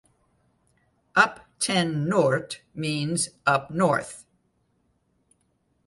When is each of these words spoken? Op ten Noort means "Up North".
Op 1.23 1.35
ten 1.59 2.07
Noort 2.09 2.61
means 2.73 3.29
"Up 3.45 3.69
North". 3.69 4.25